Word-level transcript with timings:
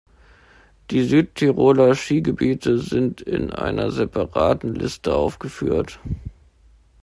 Die 0.89 1.03
Südtiroler 1.03 1.93
Skigebiete 1.93 2.79
sind 2.79 3.21
in 3.21 3.53
einer 3.53 3.91
separaten 3.91 4.73
Liste 4.73 5.13
aufgeführt. 5.13 5.99